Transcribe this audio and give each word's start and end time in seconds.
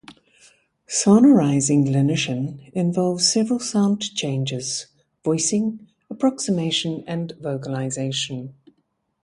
Sonorizing 0.87 1.85
lenition 1.87 2.71
involves 2.73 3.31
several 3.31 3.59
sound 3.59 4.01
changes: 4.15 4.87
voicing, 5.23 5.87
approximation, 6.09 7.03
and 7.05 7.33
vocalization. 7.39 8.55